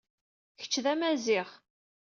[0.59, 1.47] Kečč d amaziɣ